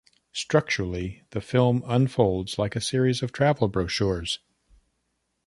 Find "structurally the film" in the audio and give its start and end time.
0.33-1.83